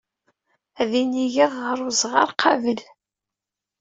[0.81, 2.79] Ad inigeɣ ɣer uzɣar qabel.